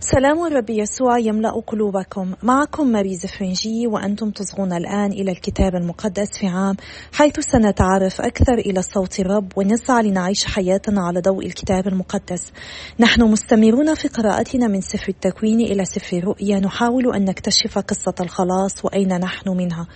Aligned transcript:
سلام 0.00 0.46
الرب 0.46 0.70
يسوع 0.70 1.18
يملأ 1.18 1.50
قلوبكم. 1.66 2.34
معكم 2.42 2.86
ماريز 2.86 3.26
فرنجي 3.26 3.86
وأنتم 3.86 4.30
تصغون 4.30 4.72
الآن 4.72 5.12
إلى 5.12 5.30
الكتاب 5.30 5.74
المقدس 5.74 6.38
في 6.40 6.46
عام 6.46 6.76
حيث 7.12 7.40
سنتعرف 7.40 8.20
أكثر 8.20 8.54
إلى 8.54 8.82
صوت 8.82 9.20
الرب 9.20 9.52
ونسعى 9.56 10.02
لنعيش 10.02 10.44
حياتنا 10.44 11.00
على 11.00 11.20
ضوء 11.20 11.46
الكتاب 11.46 11.88
المقدس. 11.88 12.52
نحن 13.00 13.22
مستمرون 13.22 13.94
في 13.94 14.08
قراءتنا 14.08 14.66
من 14.66 14.80
سفر 14.80 15.08
التكوين 15.08 15.60
إلى 15.60 15.84
سفر 15.84 16.16
الرؤيا. 16.16 16.60
نحاول 16.60 17.14
أن 17.14 17.24
نكتشف 17.24 17.78
قصة 17.78 18.14
الخلاص 18.20 18.84
وأين 18.84 19.20
نحن 19.20 19.50
منها. 19.50 19.86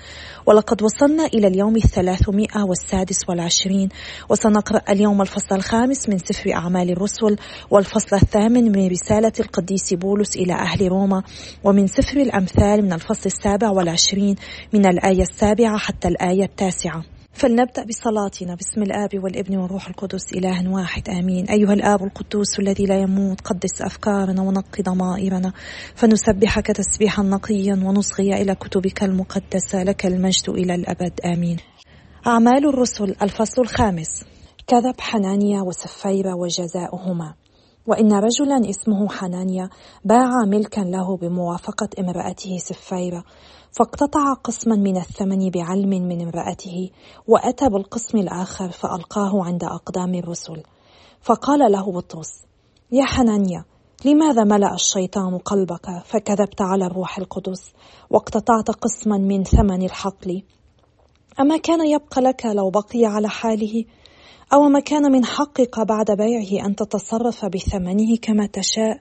ولقد 0.47 0.83
وصلنا 0.83 1.27
إلى 1.27 1.47
اليوم 1.47 1.77
الثلاثمائة 1.77 2.63
والسادس 2.69 3.29
والعشرين 3.29 3.89
وسنقرأ 4.29 4.81
اليوم 4.89 5.23
الفصل 5.23 5.55
الخامس 5.55 6.09
من 6.09 6.19
سفر 6.19 6.53
أعمال 6.53 6.91
الرسل 6.91 7.37
والفصل 7.71 8.17
الثامن 8.17 8.73
من 8.73 8.89
رسالة 8.89 9.33
القديس 9.41 9.92
بولس 9.97 10.37
إلى 10.37 10.53
أهل 10.53 10.89
روما 10.89 11.23
ومن 11.65 11.87
سفر 11.87 12.21
الأمثال 12.21 12.83
من 12.83 12.93
الفصل 12.93 13.27
السابع 13.27 13.71
والعشرين 13.71 14.37
من 14.73 14.87
الآية 14.87 15.23
السابعة 15.23 15.79
حتى 15.79 16.09
الآية 16.09 16.45
التاسعة. 16.45 17.05
فلنبدأ 17.33 17.85
بصلاتنا. 17.85 18.55
باسم 18.55 18.83
الآب 18.83 19.25
والابن 19.25 19.57
والروح 19.57 19.89
القدس 19.89 20.33
إله 20.33 20.71
واحد 20.71 21.09
آمين. 21.09 21.49
أيها 21.49 21.73
الآب 21.73 22.05
القدوس 22.05 22.59
الذي 22.59 22.85
لا 22.85 22.99
يموت 22.99 23.41
قدس 23.41 23.83
أفكارنا 23.83 24.43
ونقي 24.43 24.83
ضمائرنا. 24.83 25.53
فنسبحك 25.95 26.67
تسبيحا 26.67 27.23
نقيا 27.23 27.75
ونصغي 27.75 28.43
إلى 28.43 28.55
كتبك 28.55 29.03
المقدسة 29.03 29.83
لك 29.83 30.07
المجد 30.07 30.49
إلى 30.49 30.75
الأبد 30.75 31.21
آمين. 31.25 31.57
أعمال 32.27 32.69
الرسل 32.69 33.15
الفصل 33.23 33.63
الخامس. 33.63 34.25
كذب 34.67 35.01
حنانيا 35.01 35.63
وسفيرة 35.63 36.35
وجزاؤهما. 36.35 37.35
وإن 37.87 38.13
رجلا 38.13 38.71
اسمه 38.71 39.09
حنانيا 39.09 39.69
باع 40.05 40.45
ملكا 40.47 40.81
له 40.81 41.17
بموافقة 41.17 41.89
امرأته 41.99 42.59
سفيرة 42.59 43.25
فاقتطع 43.79 44.33
قسما 44.45 44.77
من 44.77 44.97
الثمن 44.97 45.51
بعلم 45.51 45.89
من 45.89 46.23
امرأته 46.23 46.91
وأتى 47.29 47.69
بالقسم 47.69 48.19
الآخر 48.19 48.69
فألقاه 48.69 49.45
عند 49.45 49.65
أقدام 49.65 50.15
الرسل. 50.15 50.63
فقال 51.21 51.73
له 51.73 51.93
بطرس 51.93 52.33
يا 52.93 53.05
حنانيا 53.05 53.65
لماذا 54.05 54.45
ملأ 54.45 54.75
الشيطان 54.75 55.39
قلبك؟ 55.39 56.03
فكذبت 56.05 56.61
على 56.61 56.87
الروح 56.87 57.19
القدس 57.19 57.73
واقتطعت 58.11 58.71
قسما 58.71 59.19
من 59.19 59.45
ثمن 59.45 59.83
الحقل. 59.83 60.43
أما 61.41 61.57
كان 61.57 61.87
يبقى 61.87 62.23
لك 62.23 62.47
لو 62.47 62.71
بقي 62.71 63.05
على 63.05 63.29
حاله؟ 63.29 63.85
أو 64.53 64.69
ما 64.69 64.81
كان 64.81 65.13
من 65.13 65.25
حقك 65.25 65.81
بعد 65.81 66.11
بيعه 66.11 66.67
أن 66.67 66.77
تتصرف 66.77 67.45
بثمنه 67.45 68.17
كما 68.23 68.47
تشاء؟ 68.47 69.01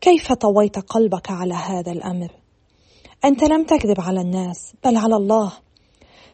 كيف 0.00 0.32
طويت 0.32 0.78
قلبك 0.78 1.30
على 1.30 1.54
هذا 1.54 1.92
الأمر؟ 1.92 2.28
أنت 3.24 3.44
لم 3.44 3.64
تكذب 3.64 4.00
على 4.00 4.20
الناس 4.20 4.74
بل 4.84 4.96
على 4.96 5.16
الله. 5.16 5.52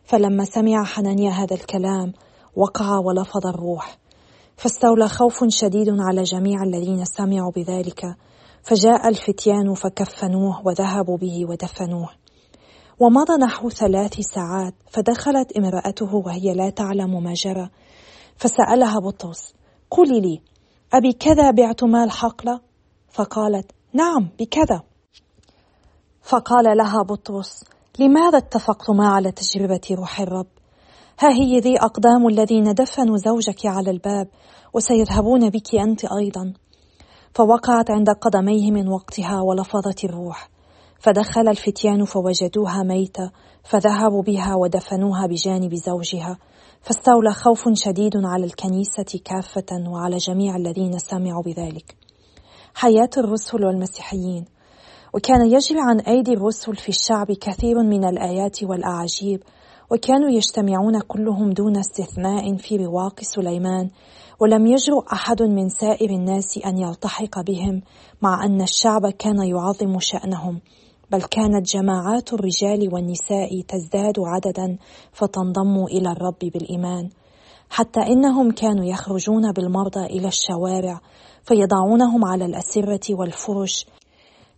فلما 0.04 0.44
سمع 0.44 0.84
حنانيا 0.84 1.30
هذا 1.30 1.54
الكلام 1.54 2.12
وقع 2.56 2.98
ولفظ 2.98 3.46
الروح. 3.46 3.98
فاستولى 4.56 5.08
خوف 5.08 5.44
شديد 5.48 5.88
على 6.00 6.22
جميع 6.22 6.62
الذين 6.62 7.04
سمعوا 7.04 7.52
بذلك. 7.56 8.16
فجاء 8.62 9.08
الفتيان 9.08 9.74
فكفنوه 9.74 10.66
وذهبوا 10.66 11.16
به 11.16 11.46
ودفنوه. 11.48 12.08
ومضى 13.00 13.36
نحو 13.40 13.70
ثلاث 13.70 14.20
ساعات 14.20 14.74
فدخلت 14.90 15.52
امرأته 15.52 16.14
وهي 16.14 16.54
لا 16.54 16.70
تعلم 16.70 17.22
ما 17.22 17.34
جرى. 17.34 17.70
فسألها 18.38 18.98
بطرس 18.98 19.54
قولي 19.90 20.20
لي 20.20 20.40
أبي 20.92 21.12
كذا 21.12 21.50
بعت 21.50 21.84
مال 21.84 22.10
حقلة؟ 22.10 22.60
فقالت 23.08 23.72
نعم 23.92 24.28
بكذا. 24.38 24.82
فقال 26.22 26.76
لها 26.76 27.02
بطرس 27.02 27.64
لماذا 27.98 28.38
اتفقتما 28.38 29.08
على 29.08 29.32
تجربة 29.32 29.80
روح 29.90 30.20
الرب؟ 30.20 30.46
ها 31.20 31.28
هي 31.28 31.58
ذي 31.58 31.78
أقدام 31.80 32.28
الذين 32.28 32.74
دفنوا 32.74 33.16
زوجك 33.16 33.66
على 33.66 33.90
الباب 33.90 34.28
وسيذهبون 34.74 35.50
بك 35.50 35.74
أنت 35.74 36.04
أيضا. 36.04 36.52
فوقعت 37.34 37.90
عند 37.90 38.10
قدميه 38.10 38.70
من 38.70 38.88
وقتها 38.88 39.40
ولفظت 39.40 40.04
الروح 40.04 40.48
فدخل 40.98 41.48
الفتيان 41.48 42.04
فوجدوها 42.04 42.82
ميتة 42.82 43.30
فذهبوا 43.64 44.22
بها 44.22 44.54
ودفنوها 44.54 45.26
بجانب 45.26 45.74
زوجها 45.74 46.38
فاستولى 46.82 47.32
خوف 47.32 47.68
شديد 47.74 48.16
على 48.16 48.44
الكنيسة 48.44 49.20
كافة 49.24 49.90
وعلى 49.90 50.16
جميع 50.16 50.56
الذين 50.56 50.98
سمعوا 50.98 51.42
بذلك. 51.42 51.96
حياة 52.74 53.10
الرسل 53.16 53.64
والمسيحيين. 53.64 54.44
وكان 55.14 55.46
يجري 55.46 55.78
عن 55.80 56.00
أيدي 56.00 56.32
الرسل 56.32 56.76
في 56.76 56.88
الشعب 56.88 57.32
كثير 57.32 57.82
من 57.82 58.04
الآيات 58.04 58.62
والأعاجيب. 58.62 59.42
وكانوا 59.90 60.30
يجتمعون 60.30 61.00
كلهم 61.00 61.52
دون 61.52 61.76
استثناء 61.76 62.56
في 62.56 62.76
رواق 62.76 63.20
سليمان. 63.20 63.90
ولم 64.40 64.66
يجرؤ 64.66 65.04
أحد 65.12 65.42
من 65.42 65.68
سائر 65.68 66.10
الناس 66.10 66.58
أن 66.66 66.78
يلتحق 66.78 67.40
بهم 67.40 67.82
مع 68.22 68.44
أن 68.44 68.62
الشعب 68.62 69.10
كان 69.10 69.42
يعظم 69.42 69.98
شأنهم. 70.00 70.60
بل 71.10 71.22
كانت 71.22 71.66
جماعات 71.66 72.32
الرجال 72.32 72.94
والنساء 72.94 73.60
تزداد 73.68 74.14
عددا 74.18 74.78
فتنضم 75.12 75.84
إلى 75.84 76.12
الرب 76.12 76.38
بالإيمان. 76.54 77.08
حتى 77.70 78.00
إنهم 78.00 78.50
كانوا 78.50 78.84
يخرجون 78.84 79.52
بالمرضى 79.52 80.06
إلى 80.06 80.28
الشوارع 80.28 81.00
فيضعونهم 81.42 82.24
على 82.24 82.44
الأسرة 82.44 83.14
والفرش 83.14 83.86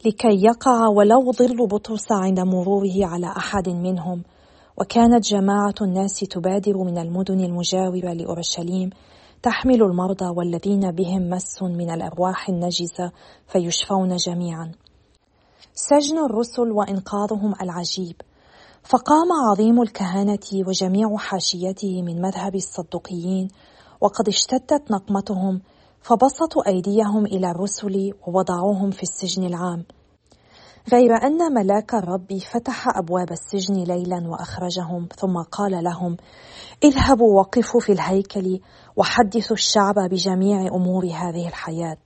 لكي 0.06 0.44
يقع 0.44 0.86
ولو 0.88 1.32
ظل 1.32 1.66
بطرس 1.66 2.12
عند 2.12 2.40
مروره 2.40 3.06
على 3.06 3.26
أحد 3.26 3.68
منهم. 3.68 4.22
وكانت 4.80 5.24
جماعة 5.24 5.74
الناس 5.82 6.20
تبادر 6.20 6.78
من 6.78 6.98
المدن 6.98 7.40
المجاورة 7.40 8.12
لأورشليم 8.12 8.90
تحمل 9.42 9.82
المرضى 9.82 10.26
والذين 10.36 10.90
بهم 10.90 11.30
مس 11.30 11.62
من 11.62 11.90
الأرواح 11.90 12.48
النجسة 12.48 13.12
فيشفون 13.46 14.16
جميعا. 14.16 14.72
سجن 15.74 16.18
الرسل 16.18 16.70
وإنقاذهم 16.70 17.54
العجيب. 17.62 18.16
فقام 18.82 19.28
عظيم 19.50 19.82
الكهنة 19.82 20.64
وجميع 20.66 21.16
حاشيته 21.16 22.02
من 22.02 22.22
مذهب 22.22 22.54
الصدقيين 22.54 23.48
وقد 24.00 24.28
اشتدت 24.28 24.90
نقمتهم 24.90 25.60
فبسطوا 26.00 26.66
أيديهم 26.66 27.26
إلى 27.26 27.50
الرسل 27.50 28.12
ووضعوهم 28.26 28.90
في 28.90 29.02
السجن 29.02 29.44
العام. 29.44 29.84
غير 30.92 31.14
أن 31.26 31.54
ملاك 31.54 31.94
الرب 31.94 32.38
فتح 32.38 32.96
أبواب 32.96 33.32
السجن 33.32 33.74
ليلا 33.74 34.28
وأخرجهم 34.28 35.08
ثم 35.16 35.42
قال 35.42 35.84
لهم 35.84 36.16
اذهبوا 36.84 37.38
وقفوا 37.38 37.80
في 37.80 37.92
الهيكل 37.92 38.60
وحدثوا 38.96 39.56
الشعب 39.56 39.94
بجميع 39.94 40.66
أمور 40.66 41.04
هذه 41.04 41.48
الحياة 41.48 41.96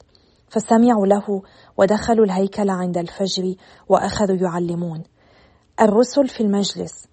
فسمعوا 0.48 1.06
له 1.06 1.42
ودخلوا 1.76 2.24
الهيكل 2.24 2.70
عند 2.70 2.98
الفجر 2.98 3.54
وأخذوا 3.88 4.36
يعلمون. 4.36 5.02
الرسل 5.80 6.28
في 6.28 6.40
المجلس. 6.40 7.06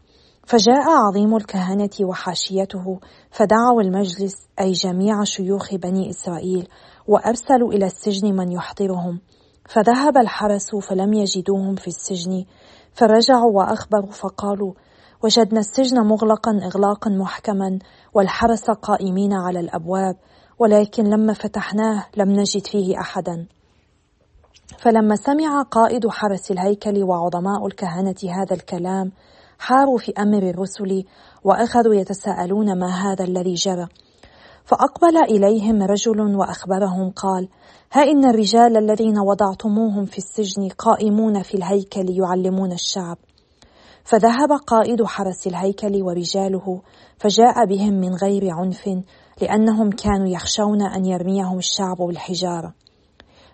فجاء 0.47 0.89
عظيم 0.89 1.35
الكهنة 1.35 1.89
وحاشيته 2.01 2.99
فدعوا 3.31 3.81
المجلس 3.81 4.35
أي 4.59 4.71
جميع 4.71 5.23
شيوخ 5.23 5.75
بني 5.75 6.09
إسرائيل 6.09 6.67
وأرسلوا 7.07 7.73
إلى 7.73 7.85
السجن 7.85 8.35
من 8.35 8.51
يحضرهم. 8.51 9.19
فذهب 9.69 10.17
الحرس 10.17 10.75
فلم 10.75 11.13
يجدوهم 11.13 11.75
في 11.75 11.87
السجن 11.87 12.45
فرجعوا 12.93 13.51
وأخبروا 13.51 14.11
فقالوا 14.11 14.73
وجدنا 15.23 15.59
السجن 15.59 15.97
مغلقا 16.07 16.51
اغلاقا 16.63 17.11
محكما 17.11 17.79
والحرس 18.13 18.71
قائمين 18.71 19.33
على 19.33 19.59
الأبواب 19.59 20.15
ولكن 20.59 21.03
لما 21.03 21.33
فتحناه 21.33 22.05
لم 22.17 22.29
نجد 22.29 22.67
فيه 22.67 22.99
احدا. 22.99 23.47
فلما 24.79 25.15
سمع 25.15 25.61
قائد 25.61 26.07
حرس 26.07 26.51
الهيكل 26.51 27.03
وعظماء 27.03 27.67
الكهنة 27.67 28.15
هذا 28.23 28.55
الكلام 28.55 29.11
حاروا 29.59 29.97
في 29.97 30.13
أمر 30.19 30.49
الرسل 30.49 31.03
وأخذوا 31.43 31.95
يتساءلون 31.95 32.79
ما 32.79 32.87
هذا 32.87 33.23
الذي 33.23 33.53
جرى. 33.53 33.87
فأقبل 34.65 35.17
إليهم 35.17 35.83
رجل 35.83 36.35
وأخبرهم 36.35 37.11
قال 37.11 37.47
ها 37.91 38.03
إن 38.03 38.25
الرجال 38.25 38.77
الذين 38.77 39.19
وضعتموهم 39.19 40.05
في 40.05 40.17
السجن 40.17 40.69
قائمون 40.69 41.41
في 41.41 41.53
الهيكل 41.57 42.05
يعلمون 42.09 42.71
الشعب. 42.71 43.17
فذهب 44.03 44.51
قائد 44.67 45.03
حرس 45.03 45.47
الهيكل 45.47 46.03
ورجاله 46.03 46.81
فجاء 47.17 47.65
بهم 47.65 47.93
من 47.93 48.15
غير 48.15 48.49
عنف 48.51 48.89
لأنهم 49.41 49.89
كانوا 49.89 50.27
يخشون 50.27 50.81
أن 50.81 51.05
يرميهم 51.05 51.57
الشعب 51.57 51.97
بالحجارة. 51.97 52.80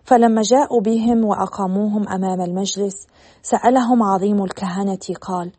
فلما 0.07 0.41
جاءوا 0.41 0.81
بهم 0.81 1.25
وأقاموهم 1.25 2.07
أمام 2.09 2.41
المجلس 2.41 3.07
سألهم 3.41 4.03
عظيم 4.03 4.43
الكهنة 4.43 5.15
قال 5.21 5.51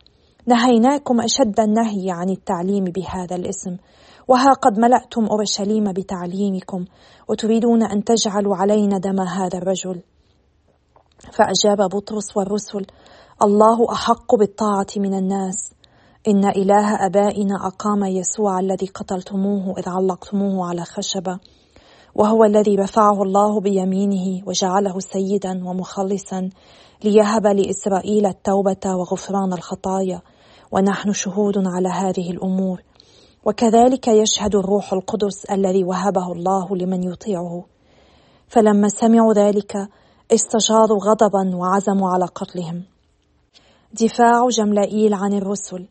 نهيناكم 0.45 1.21
أشد 1.21 1.59
النهي 1.59 2.11
عن 2.11 2.29
التعليم 2.29 2.83
بهذا 2.83 3.35
الاسم 3.35 3.77
وها 4.27 4.53
قد 4.53 4.79
ملأتم 4.79 5.25
أورشليم 5.25 5.91
بتعليمكم 5.91 6.85
وتريدون 7.29 7.83
أن 7.83 8.03
تجعلوا 8.03 8.55
علينا 8.55 8.97
دم 8.97 9.19
هذا 9.21 9.57
الرجل. 9.57 10.01
فأجاب 11.33 11.89
بطرس 11.89 12.37
والرسل 12.37 12.85
الله 13.43 13.91
أحق 13.91 14.35
بالطاعة 14.35 14.87
من 14.97 15.13
الناس. 15.13 15.73
إن 16.27 16.45
إله 16.45 17.05
أبائنا 17.05 17.55
أقام 17.67 18.03
يسوع 18.03 18.59
الذي 18.59 18.87
قتلتموه 18.87 19.79
إذ 19.79 19.89
علقتموه 19.89 20.69
على 20.69 20.81
خشبة. 20.85 21.39
وهو 22.15 22.43
الذي 22.43 22.75
رفعه 22.75 23.23
الله 23.23 23.59
بيمينه 23.59 24.47
وجعله 24.47 24.99
سيدا 24.99 25.67
ومخلصا 25.67 26.49
ليهب 27.03 27.47
لإسرائيل 27.47 28.25
التوبة 28.25 28.95
وغفران 28.95 29.53
الخطايا. 29.53 30.21
ونحن 30.71 31.11
شهود 31.11 31.57
على 31.57 31.89
هذه 31.89 32.31
الأمور. 32.31 32.81
وكذلك 33.45 34.07
يشهد 34.07 34.55
الروح 34.55 34.93
القدس 34.93 35.45
الذي 35.45 35.83
وهبه 35.83 36.31
الله 36.31 36.75
لمن 36.75 37.03
يطيعه. 37.03 37.65
فلما 38.47 38.89
سمعوا 38.89 39.33
ذلك 39.33 39.89
استجاروا 40.31 40.99
غضبا 41.03 41.55
وعزموا 41.55 42.09
على 42.09 42.25
قتلهم. 42.25 42.83
دفاع 43.93 44.49
جملائيل 44.49 45.13
عن 45.13 45.33
الرسل. 45.33 45.87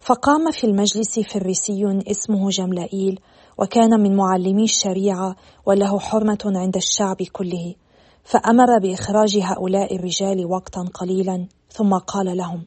فقام 0.00 0.50
في 0.50 0.64
المجلس 0.64 1.20
فريسي 1.20 2.02
اسمه 2.10 2.50
جملائيل 2.50 3.20
وكان 3.58 4.00
من 4.00 4.16
معلمي 4.16 4.64
الشريعة 4.64 5.36
وله 5.66 5.98
حرمة 5.98 6.38
عند 6.44 6.76
الشعب 6.76 7.16
كله 7.32 7.74
فأمر 8.24 8.78
بإخراج 8.82 9.38
هؤلاء 9.42 9.96
الرجال 9.96 10.46
وقتا 10.46 10.84
قليلا 10.94 11.46
ثم 11.70 11.94
قال 11.94 12.36
لهم 12.36 12.62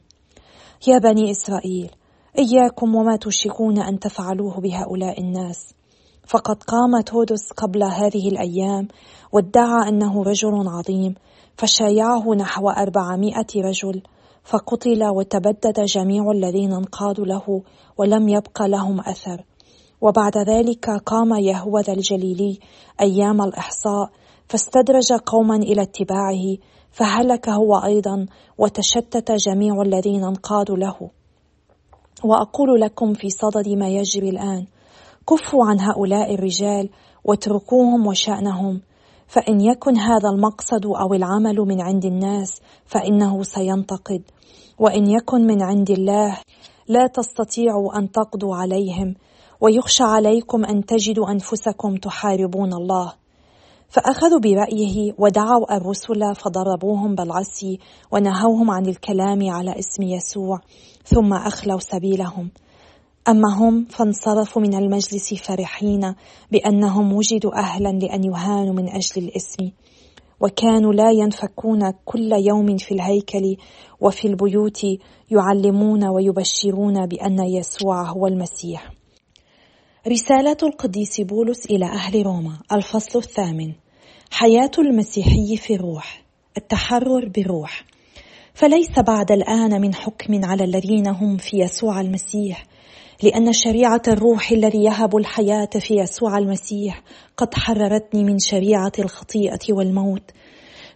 يا 0.86 0.98
بني 0.98 1.30
إسرائيل 1.30 1.90
إياكم 2.38 2.94
وما 2.94 3.16
تشركون 3.16 3.78
أن 3.78 3.98
تفعلوه 3.98 4.60
بهؤلاء 4.60 5.20
الناس. 5.20 5.74
فقد 6.26 6.62
قام 6.62 7.00
تودس 7.00 7.52
قبل 7.52 7.82
هذه 7.82 8.28
الأيام 8.28 8.88
وادعى 9.32 9.88
أنه 9.88 10.22
رجل 10.22 10.68
عظيم 10.68 11.14
فشايعه 11.56 12.34
نحو 12.34 12.68
أربعمائة 12.68 13.46
رجل 13.56 14.02
فقتل 14.44 15.04
وتبدد 15.04 15.80
جميع 15.84 16.30
الذين 16.30 16.72
انقادوا 16.72 17.26
له 17.26 17.62
ولم 17.98 18.28
يبق 18.28 18.62
لهم 18.62 19.00
أثر. 19.00 19.44
وبعد 20.00 20.38
ذلك 20.38 20.90
قام 20.90 21.34
يهوذا 21.34 21.92
الجليلي 21.92 22.58
أيام 23.00 23.42
الإحصاء 23.42 24.10
فاستدرج 24.48 25.12
قوما 25.12 25.56
إلى 25.56 25.82
اتباعه 25.82 26.56
فهلك 26.90 27.48
هو 27.48 27.74
أيضا 27.76 28.26
وتشتت 28.58 29.32
جميع 29.32 29.82
الذين 29.82 30.24
انقادوا 30.24 30.76
له. 30.76 31.10
وأقول 32.24 32.80
لكم 32.80 33.14
في 33.14 33.30
صدد 33.30 33.68
ما 33.68 33.88
يجري 33.88 34.28
الآن 34.28 34.66
كفوا 35.28 35.64
عن 35.66 35.80
هؤلاء 35.80 36.34
الرجال 36.34 36.90
واتركوهم 37.24 38.06
وشأنهم 38.06 38.80
فإن 39.26 39.60
يكن 39.60 39.96
هذا 39.96 40.28
المقصد 40.28 40.86
أو 40.86 41.14
العمل 41.14 41.56
من 41.56 41.80
عند 41.80 42.04
الناس 42.04 42.60
فإنه 42.86 43.42
سينتقد 43.42 44.22
وإن 44.78 45.06
يكن 45.06 45.46
من 45.46 45.62
عند 45.62 45.90
الله 45.90 46.38
لا 46.88 47.06
تستطيعوا 47.06 47.98
أن 47.98 48.10
تقضوا 48.10 48.56
عليهم 48.56 49.14
ويخشى 49.60 50.04
عليكم 50.04 50.64
أن 50.64 50.86
تجدوا 50.86 51.30
أنفسكم 51.30 51.96
تحاربون 51.96 52.72
الله. 52.72 53.12
فأخذوا 53.88 54.40
برأيه 54.40 55.12
ودعوا 55.18 55.76
الرسل 55.76 56.34
فضربوهم 56.34 57.14
بالعصي 57.14 57.78
ونهوهم 58.12 58.70
عن 58.70 58.86
الكلام 58.86 59.50
على 59.50 59.78
اسم 59.78 60.02
يسوع 60.02 60.60
ثم 61.04 61.32
أخلوا 61.32 61.78
سبيلهم. 61.78 62.50
أما 63.28 63.54
هم 63.54 63.84
فانصرفوا 63.84 64.62
من 64.62 64.74
المجلس 64.74 65.34
فرحين 65.34 66.14
بأنهم 66.52 67.12
وجدوا 67.12 67.58
أهلا 67.58 67.88
لأن 67.88 68.24
يهانوا 68.24 68.74
من 68.74 68.88
أجل 68.88 69.24
الاسم. 69.24 69.70
وكانوا 70.40 70.92
لا 70.92 71.10
ينفكون 71.10 71.90
كل 72.04 72.32
يوم 72.32 72.76
في 72.76 72.94
الهيكل 72.94 73.56
وفي 74.00 74.28
البيوت 74.28 74.80
يعلمون 75.30 76.08
ويبشرون 76.08 77.06
بأن 77.06 77.38
يسوع 77.38 78.10
هو 78.10 78.26
المسيح. 78.26 78.97
رسالة 80.06 80.56
القديس 80.62 81.20
بولس 81.20 81.66
إلى 81.66 81.86
أهل 81.86 82.26
روما 82.26 82.58
الفصل 82.72 83.18
الثامن. 83.18 83.72
حياة 84.30 84.70
المسيحي 84.78 85.56
في 85.56 85.74
الروح 85.74 86.22
التحرر 86.56 87.28
بالروح. 87.28 87.84
فليس 88.54 88.98
بعد 88.98 89.32
الآن 89.32 89.80
من 89.80 89.94
حكم 89.94 90.44
على 90.44 90.64
الذين 90.64 91.06
هم 91.06 91.36
في 91.36 91.56
يسوع 91.58 92.00
المسيح 92.00 92.66
لأن 93.22 93.52
شريعة 93.52 94.02
الروح 94.08 94.50
الذي 94.50 94.84
يهب 94.84 95.16
الحياة 95.16 95.70
في 95.80 95.94
يسوع 95.94 96.38
المسيح 96.38 97.02
قد 97.36 97.54
حررتني 97.54 98.24
من 98.24 98.38
شريعة 98.38 98.92
الخطيئة 98.98 99.58
والموت. 99.70 100.30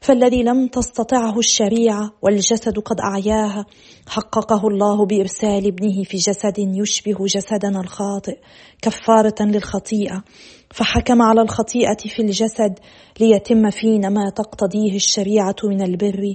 فالذي 0.02 0.42
لم 0.42 0.66
تستطعه 0.66 1.38
الشريعة 1.38 2.10
والجسد 2.22 2.78
قد 2.78 3.00
أعياها 3.00 3.66
حققه 4.08 4.68
الله 4.68 5.06
بإرسال 5.06 5.66
ابنه 5.66 6.04
في 6.04 6.16
جسد 6.16 6.58
يشبه 6.58 7.26
جسدنا 7.26 7.80
الخاطئ 7.80 8.38
كفارة 8.82 9.34
للخطيئة. 9.40 10.22
فحكم 10.70 11.22
على 11.22 11.40
الخطيئة 11.42 11.96
في 12.08 12.22
الجسد 12.22 12.78
ليتم 13.20 13.70
فينا 13.70 14.08
ما 14.08 14.30
تقتضيه 14.36 14.96
الشريعة 14.96 15.56
من 15.64 15.82
البر. 15.82 16.34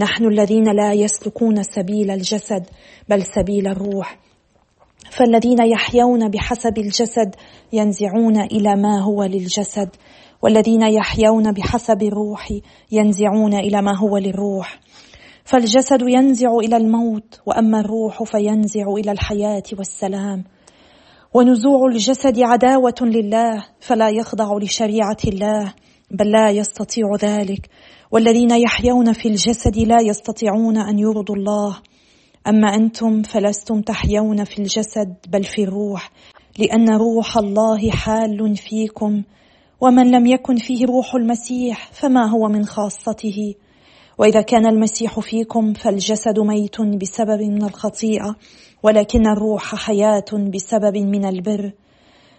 نحن 0.00 0.24
الذين 0.24 0.64
لا 0.64 0.92
يسلكون 0.92 1.62
سبيل 1.62 2.10
الجسد 2.10 2.66
بل 3.08 3.22
سبيل 3.22 3.66
الروح. 3.68 4.18
فالذين 5.10 5.58
يحيون 5.72 6.28
بحسب 6.28 6.78
الجسد 6.78 7.34
ينزعون 7.72 8.40
إلى 8.40 8.76
ما 8.76 9.00
هو 9.00 9.24
للجسد. 9.24 9.88
والذين 10.44 10.82
يحيون 10.82 11.52
بحسب 11.52 12.02
الروح 12.02 12.48
ينزعون 12.92 13.54
إلى 13.54 13.82
ما 13.82 13.96
هو 13.98 14.18
للروح. 14.18 14.80
فالجسد 15.44 16.02
ينزع 16.02 16.48
إلى 16.56 16.76
الموت 16.76 17.40
وأما 17.46 17.80
الروح 17.80 18.22
فينزع 18.22 18.84
إلى 18.98 19.12
الحياة 19.12 19.62
والسلام. 19.78 20.44
ونزوع 21.34 21.86
الجسد 21.92 22.40
عداوة 22.40 22.94
لله 23.00 23.64
فلا 23.80 24.08
يخضع 24.08 24.58
لشريعة 24.62 25.16
الله 25.26 25.74
بل 26.10 26.30
لا 26.30 26.50
يستطيع 26.50 27.04
ذلك. 27.22 27.70
والذين 28.10 28.50
يحيون 28.50 29.12
في 29.12 29.28
الجسد 29.28 29.78
لا 29.78 30.00
يستطيعون 30.00 30.76
أن 30.76 30.98
يرضوا 30.98 31.36
الله. 31.36 31.78
أما 32.46 32.74
أنتم 32.74 33.22
فلستم 33.22 33.80
تحيون 33.80 34.44
في 34.44 34.58
الجسد 34.58 35.14
بل 35.28 35.44
في 35.44 35.62
الروح 35.62 36.10
لأن 36.58 36.90
روح 36.90 37.38
الله 37.38 37.90
حال 37.90 38.56
فيكم. 38.56 39.22
ومن 39.80 40.10
لم 40.10 40.26
يكن 40.26 40.56
فيه 40.56 40.86
روح 40.86 41.14
المسيح 41.14 41.90
فما 41.92 42.26
هو 42.30 42.48
من 42.48 42.64
خاصته. 42.64 43.54
وإذا 44.18 44.40
كان 44.40 44.66
المسيح 44.66 45.20
فيكم 45.20 45.72
فالجسد 45.72 46.38
ميت 46.38 46.80
بسبب 46.80 47.42
من 47.42 47.64
الخطيئة 47.64 48.36
ولكن 48.82 49.26
الروح 49.26 49.74
حياة 49.74 50.50
بسبب 50.54 50.96
من 50.96 51.24
البر. 51.24 51.72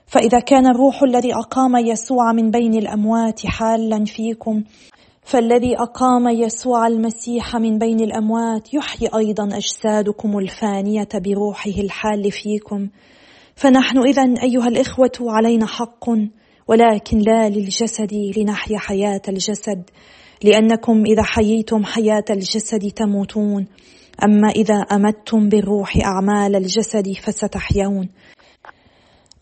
فإذا 0.07 0.39
كان 0.39 0.67
الروح 0.67 1.03
الذي 1.03 1.33
أقام 1.33 1.75
يسوع 1.75 2.31
من 2.31 2.51
بين 2.51 2.74
الأموات 2.74 3.45
حالا 3.45 4.05
فيكم 4.05 4.63
فالذي 5.25 5.77
أقام 5.77 6.27
يسوع 6.27 6.88
المسيح 6.88 7.55
من 7.55 7.77
بين 7.77 8.00
الأموات 8.00 8.74
يحيي 8.74 9.09
أيضا 9.15 9.57
أجسادكم 9.57 10.39
الفانية 10.39 11.07
بروحه 11.15 11.71
الحال 11.71 12.31
فيكم. 12.31 12.89
فنحن 13.55 13.98
اذا 13.98 14.24
أيها 14.43 14.67
الإخوة 14.67 15.12
علينا 15.21 15.65
حق. 15.65 16.09
ولكن 16.67 17.17
لا 17.17 17.50
للجسد 17.50 18.13
لنحيا 18.38 18.77
حياة 18.77 19.22
الجسد 19.27 19.84
لأنكم 20.43 21.03
إذا 21.05 21.24
حييتم 21.24 21.84
حياة 21.84 22.24
الجسد 22.29 22.91
تموتون. 22.95 23.67
أما 24.24 24.50
إذا 24.50 24.75
امتم 24.75 25.50
بالروح 25.50 25.98
أعمال 26.05 26.55
الجسد 26.55 27.13
فستحيون. 27.13 28.10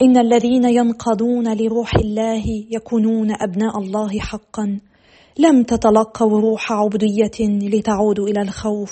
إن 0.01 0.18
الذين 0.18 0.70
ينقضون 0.70 1.58
لروح 1.58 1.96
الله 1.96 2.44
يكونون 2.72 3.32
أبناء 3.42 3.80
الله 3.80 4.20
حقا. 4.20 4.80
لم 5.39 5.63
تتلقوا 5.63 6.42
روح 6.42 6.72
عبوديه 6.72 7.68
لتعودوا 7.70 8.27
إلى 8.27 8.42
الخوف 8.42 8.92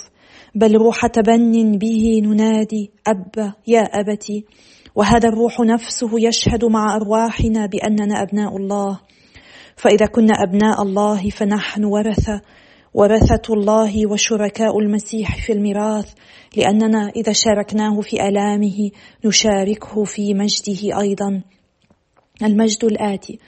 بل 0.54 0.76
روح 0.76 1.06
تبن 1.06 1.78
به 1.78 2.20
ننادي 2.24 2.90
اب 3.06 3.52
يا 3.66 3.82
أبتي. 3.82 4.44
وهذا 4.94 5.28
الروح 5.28 5.60
نفسه 5.60 6.10
يشهد 6.20 6.64
مع 6.64 6.96
أرواحنا 6.96 7.66
بأننا 7.66 8.22
أبناء 8.22 8.56
الله. 8.56 9.00
فإذا 9.76 10.06
كنا 10.06 10.34
أبناء 10.34 10.82
الله 10.82 11.30
فنحن 11.30 11.84
ورثة 11.84 12.40
ورثة 12.94 13.54
الله 13.54 14.06
وشركاء 14.10 14.78
المسيح 14.78 15.46
في 15.46 15.52
الميراث 15.52 16.12
لأننا 16.56 17.08
إذا 17.16 17.32
شاركناه 17.32 18.00
في 18.00 18.28
آلامه 18.28 18.90
نشاركه 19.24 20.04
في 20.04 20.34
مجده 20.34 21.00
أيضا. 21.00 21.42
المجد 22.42 22.84
الآتي 22.84 23.38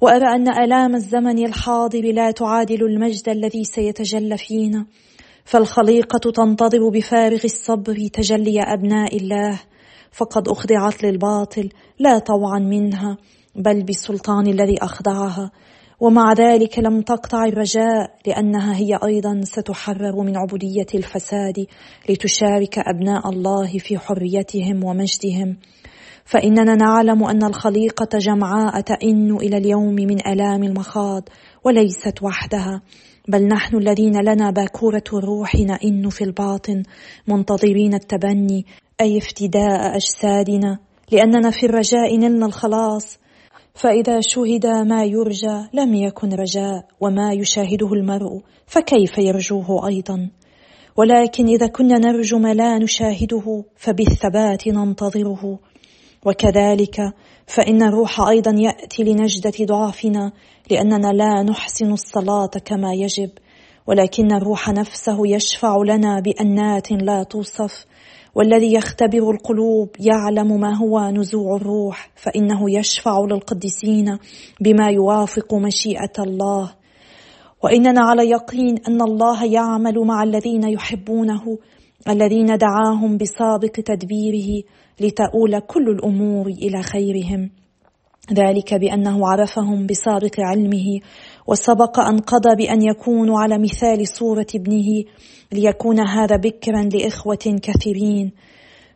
وأرى 0.00 0.34
أن 0.34 0.48
آلام 0.48 0.94
الزمن 0.94 1.46
الحاضر 1.46 2.12
لا 2.12 2.30
تعادل 2.30 2.84
المجد 2.84 3.28
الذي 3.28 3.64
سيتجلى 3.64 4.38
فينا. 4.38 4.86
فالخليقة 5.44 6.30
تنتظر 6.30 6.88
بفارغ 6.88 7.40
الصبر 7.44 8.08
تجلي 8.12 8.62
أبناء 8.62 9.16
الله. 9.16 9.60
فقد 10.12 10.48
أخضعت 10.48 11.04
للباطل 11.04 11.68
لا 11.98 12.18
طوعا 12.18 12.58
منها 12.58 13.16
بل 13.56 13.82
بالسلطان 13.82 14.46
الذي 14.46 14.78
أخضعها. 14.82 15.50
ومع 16.00 16.32
ذلك 16.32 16.78
لم 16.78 17.02
تقطع 17.02 17.44
الرجاء 17.44 18.10
لأنها 18.26 18.76
هي 18.76 18.98
أيضا 19.04 19.40
ستحرر 19.44 20.22
من 20.22 20.36
عبودية 20.36 20.86
الفساد 20.94 21.66
لتشارك 22.08 22.78
أبناء 22.78 23.28
الله 23.28 23.78
في 23.78 23.98
حريتهم 23.98 24.84
ومجدهم. 24.84 25.56
فإننا 26.24 26.74
نعلم 26.74 27.24
أن 27.24 27.44
الخليقة 27.44 28.18
جمعاء 28.18 28.80
تئن 28.80 29.36
إلى 29.36 29.56
اليوم 29.56 29.94
من 29.94 30.26
ألام 30.26 30.64
المخاض 30.64 31.28
وليست 31.64 32.22
وحدها. 32.22 32.82
بل 33.28 33.48
نحن 33.48 33.76
الذين 33.76 34.20
لنا 34.20 34.50
باكورة 34.50 35.04
الروح 35.12 35.54
نئن 35.54 36.08
في 36.08 36.24
الباطن 36.24 36.82
منتظرين 37.28 37.94
التبني. 37.94 38.66
أي 39.00 39.18
افتداء 39.18 39.96
أجسادنا 39.96 40.78
لأننا 41.12 41.50
في 41.50 41.66
الرجاء 41.66 42.16
نلنا 42.16 42.46
الخلاص. 42.46 43.18
فإذا 43.74 44.20
شهد 44.20 44.66
ما 44.66 45.04
يرجى 45.04 45.68
لم 45.72 45.94
يكن 45.94 46.32
رجاء 46.32 46.84
وما 47.00 47.32
يشاهده 47.32 47.92
المرء 47.92 48.40
فكيف 48.66 49.18
يرجوه 49.18 49.88
أيضا؟ 49.88 50.30
ولكن 50.96 51.46
إذا 51.46 51.66
كنا 51.66 51.98
نرجو 51.98 52.38
ما 52.38 52.54
لا 52.54 52.78
نشاهده 52.78 53.64
فبالثبات 53.76 54.68
ننتظره. 54.68 55.58
وكذلك 56.26 57.00
فإن 57.46 57.82
الروح 57.82 58.20
أيضا 58.20 58.50
يأتي 58.50 59.04
لنجدة 59.04 59.64
ضعفنا 59.64 60.32
لأننا 60.70 61.12
لا 61.12 61.42
نحسن 61.42 61.92
الصلاة 61.92 62.50
كما 62.64 62.92
يجب. 62.94 63.30
ولكن 63.86 64.32
الروح 64.32 64.68
نفسه 64.68 65.26
يشفع 65.26 65.76
لنا 65.84 66.20
بأنات 66.20 66.92
لا 66.92 67.22
توصف. 67.22 67.84
والذي 68.38 68.72
يختبر 68.74 69.30
القلوب 69.30 69.88
يعلم 70.00 70.60
ما 70.60 70.76
هو 70.76 71.10
نزوع 71.10 71.56
الروح 71.56 72.10
فإنه 72.14 72.70
يشفع 72.70 73.20
للقديسين 73.20 74.18
بما 74.60 74.88
يوافق 74.90 75.54
مشيئة 75.54 76.12
الله. 76.18 76.72
وإننا 77.64 78.00
على 78.00 78.30
يقين 78.30 78.78
أن 78.88 79.02
الله 79.02 79.44
يعمل 79.44 79.98
مع 79.98 80.22
الذين 80.22 80.64
يحبونه 80.68 81.58
الذين 82.08 82.46
دعاهم 82.46 83.16
بسابق 83.16 83.72
تدبيره 83.72 84.62
لتؤول 85.00 85.58
كل 85.58 85.88
الأمور 85.88 86.46
إلى 86.46 86.82
خيرهم. 86.82 87.50
ذلك 88.32 88.74
بأنه 88.74 89.28
عرفهم 89.28 89.86
بسابق 89.86 90.40
علمه 90.40 91.00
وسبق 91.48 92.00
أن 92.00 92.18
قضى 92.18 92.56
بأن 92.56 92.82
يكونوا 92.82 93.40
على 93.40 93.58
مثال 93.58 94.08
صورة 94.08 94.46
ابنه 94.54 95.04
ليكون 95.52 96.00
هذا 96.00 96.36
بكرا 96.36 96.82
لإخوة 96.82 97.60
كثيرين. 97.62 98.32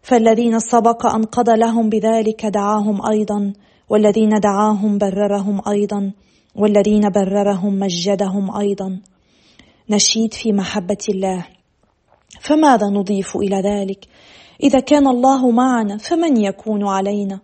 فالذين 0.02 0.58
سبق 0.58 1.06
أن 1.06 1.22
قضى 1.24 1.56
لهم 1.56 1.88
بذلك 1.88 2.46
دعاهم 2.46 3.06
أيضا 3.06 3.52
والذين 3.88 4.30
دعاهم 4.30 4.98
بررهم 4.98 5.60
أيضا 5.68 6.12
والذين 6.54 7.10
بررهم 7.10 7.78
مجدهم 7.78 8.56
أيضا. 8.56 9.00
نشيد 9.90 10.34
في 10.34 10.52
محبة 10.52 11.04
الله. 11.08 11.46
فماذا 12.40 12.86
نضيف 12.86 13.36
إلى 13.36 13.56
ذلك؟ 13.56 14.08
إذا 14.62 14.80
كان 14.80 15.06
الله 15.06 15.50
معنا 15.50 15.96
فمن 15.96 16.36
يكون 16.36 16.86
علينا؟ 16.86 17.40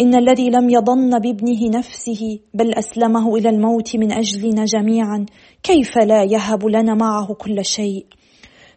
إن 0.00 0.14
الذي 0.14 0.50
لم 0.50 0.70
يضن 0.70 1.18
بابنه 1.18 1.78
نفسه 1.78 2.38
بل 2.54 2.74
أسلمه 2.74 3.36
إلى 3.36 3.48
الموت 3.48 3.96
من 3.96 4.12
أجلنا 4.12 4.64
جميعا 4.64 5.26
كيف 5.62 5.98
لا 5.98 6.22
يهب 6.22 6.66
لنا 6.66 6.94
معه 6.94 7.34
كل 7.34 7.64
شيء؟ 7.64 8.06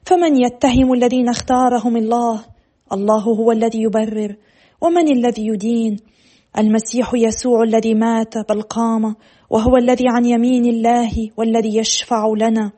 فمن 0.06 0.42
يتهم 0.42 0.94
الذين 0.94 1.30
اختارهم 1.30 1.98
الله؟ 1.98 2.46
الله 2.94 3.24
هو 3.24 3.52
الذي 3.52 3.82
يبرر. 3.82 4.36
ومن 4.82 5.12
الذي 5.12 5.48
يدين؟ 5.48 5.98
المسيح 6.58 7.12
يسوع 7.14 7.64
الذي 7.64 7.94
مات 7.94 8.38
بل 8.50 8.62
قام 8.62 9.16
وهو 9.50 9.78
الذي 9.78 10.06
عن 10.08 10.26
يمين 10.26 10.66
الله 10.66 11.12
والذي 11.38 11.78
يشفع 11.78 12.28
لنا. 12.38 12.72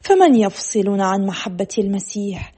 فمن 0.00 0.34
يفصلنا 0.34 1.06
عن 1.06 1.26
محبة 1.26 1.74
المسيح؟ 1.78 2.52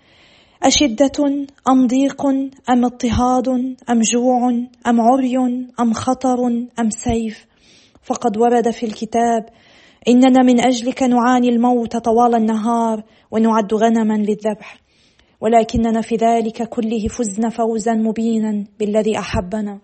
أشدة 0.63 1.47
أم 1.69 1.87
ضيق 1.87 2.27
أم 2.71 2.85
اضطهاد 2.85 3.49
أم 3.91 4.01
جوع 4.01 4.51
أم 4.87 5.01
عري 5.01 5.37
أم 5.81 5.93
خطر 5.93 6.47
أم 6.81 6.91
سيف؟ 6.91 7.47
فقد 8.03 8.37
ورد 8.39 8.71
في 8.71 8.87
الكتاب 8.87 9.47
إننا 10.09 10.43
من 10.45 10.61
أجلك 10.61 11.03
نعاني 11.03 11.49
الموت 11.49 11.97
طوال 11.97 12.35
النهار 12.35 13.03
ونعد 13.31 13.75
غنما 13.75 14.15
للذبح 14.15 14.81
ولكننا 15.41 16.01
في 16.01 16.17
ذلك 16.17 16.69
كله 16.69 17.09
فزنا 17.09 17.49
فوزا 17.49 17.93
مبينا 17.93 18.65
بالذي 18.79 19.19
أحبنا 19.19 19.81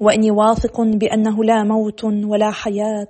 وإني 0.00 0.30
واثق 0.30 0.80
بأنه 0.80 1.44
لا 1.44 1.64
موت 1.64 2.04
ولا 2.04 2.50
حياة. 2.50 3.08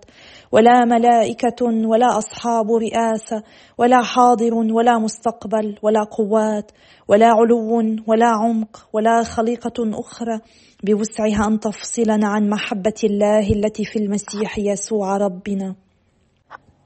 ولا 0.52 0.84
ملائكة 0.84 1.64
ولا 1.64 2.18
أصحاب 2.18 2.72
رئاسة 2.72 3.42
ولا 3.78 4.02
حاضر 4.02 4.54
ولا 4.54 4.98
مستقبل 4.98 5.78
ولا 5.82 6.02
قوات 6.02 6.72
ولا 7.08 7.26
علو 7.26 7.82
ولا 8.06 8.26
عمق 8.26 8.88
ولا 8.92 9.22
خليقة 9.22 10.00
أخرى 10.00 10.40
بوسعها 10.82 11.46
أن 11.48 11.60
تفصلنا 11.60 12.28
عن 12.28 12.48
محبة 12.48 12.94
الله 13.04 13.50
التي 13.50 13.84
في 13.84 13.98
المسيح 13.98 14.58
يسوع 14.58 15.16
ربنا. 15.16 15.74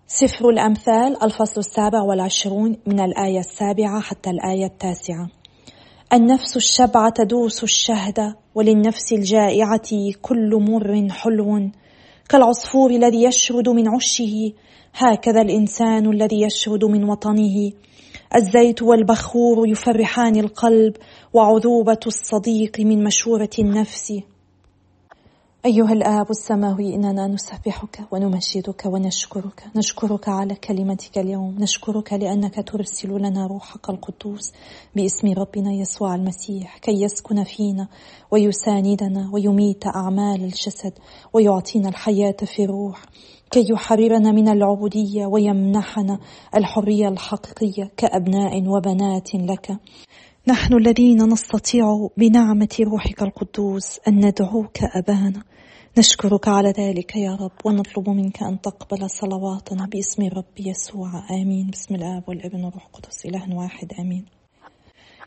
سفر 0.07 0.49
الأمثال 0.49 1.23
الفصل 1.23 1.61
السابع 1.61 2.03
والعشرون 2.03 2.77
من 2.87 3.01
الآية 3.01 3.39
السابعة 3.39 4.01
حتى 4.01 4.31
الآية 4.31 4.67
التاسعة. 4.67 5.29
النفس 6.13 6.57
الشبعة 6.57 7.11
تدوس 7.11 7.63
الشهد 7.63 8.35
وللنفس 8.55 9.13
الجائعة 9.13 9.91
كل 10.23 10.51
مر 10.71 11.09
حلو. 11.11 11.71
كالعصفور 12.29 12.91
الذي 12.91 13.25
يشرد 13.25 13.69
من 13.69 13.89
عشه 13.89 14.53
هكذا 14.95 15.43
الإنسان 15.43 16.11
الذي 16.11 16.43
يشرد 16.43 16.85
من 16.85 17.05
وطنه. 17.11 17.73
الزيت 18.37 18.83
والبخور 18.83 19.69
يفرحان 19.69 20.37
القلب 20.37 20.97
وعذوبة 21.33 22.01
الصديق 22.07 22.81
من 22.81 23.05
مشورة 23.05 23.51
النفس. 23.59 24.13
أيها 25.67 25.93
الآب 25.93 26.31
السماوي 26.31 26.95
إننا 26.95 27.27
نسبحك 27.27 28.01
ونمجدك 28.13 28.83
ونشكرك. 28.87 29.65
نشكرك 29.77 30.29
على 30.29 30.55
كلمتك 30.55 31.19
اليوم. 31.19 31.57
نشكرك 31.59 32.13
لأنك 32.13 32.69
ترسل 32.69 33.09
لنا 33.09 33.47
روحك 33.47 33.91
القدوس 33.91 34.53
باسم 34.97 35.33
ربنا 35.33 35.73
يسوع 35.73 36.15
المسيح 36.15 36.79
كي 36.79 37.03
يسكن 37.03 37.45
فينا 37.45 37.89
ويساندنا 38.31 39.31
ويميت 39.33 39.87
أعمال 39.87 40.45
الجسد 40.45 40.93
ويعطينا 41.33 41.89
الحياة 41.89 42.37
في 42.45 42.65
الروح 42.65 43.05
كي 43.51 43.65
يحررنا 43.71 44.33
من 44.33 44.49
العبودية 44.49 45.27
ويمنحنا 45.27 46.19
الحرية 46.57 47.09
الحقيقية 47.09 47.91
كأبناء 47.97 48.69
وبنات 48.69 49.35
لك. 49.35 49.79
نحن 50.49 50.75
الذين 50.75 51.33
نستطيع 51.33 52.09
بنعمة 52.17 52.77
روحك 52.81 53.23
القدوس 53.23 54.01
أن 54.09 54.27
ندعوك 54.27 54.79
أبانا. 54.97 55.43
نشكرك 55.99 56.49
على 56.49 56.69
ذلك 56.69 57.17
يا 57.17 57.35
رب 57.41 57.53
ونطلب 57.65 58.11
منك 58.11 58.43
أن 58.43 58.61
تقبل 58.61 59.11
صلواتنا 59.11 59.87
باسم 59.87 60.23
الرب 60.23 60.61
يسوع. 60.61 61.11
آمين. 61.31 61.71
بسم 61.71 61.95
الآب 61.95 62.29
والابن 62.29 62.65
والروح 62.65 62.87
القدس 62.87 63.27
إله 63.27 63.57
واحد. 63.57 63.93
آمين. 64.01 64.25